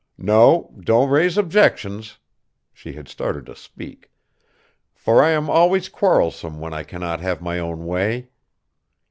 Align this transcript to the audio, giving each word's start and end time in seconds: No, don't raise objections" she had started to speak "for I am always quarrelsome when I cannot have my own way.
No, 0.17 0.73
don't 0.83 1.11
raise 1.11 1.37
objections" 1.37 2.17
she 2.73 2.93
had 2.93 3.07
started 3.07 3.45
to 3.45 3.55
speak 3.55 4.09
"for 4.95 5.21
I 5.21 5.29
am 5.29 5.47
always 5.47 5.89
quarrelsome 5.89 6.59
when 6.59 6.73
I 6.73 6.81
cannot 6.81 7.19
have 7.19 7.39
my 7.39 7.59
own 7.59 7.85
way. 7.85 8.29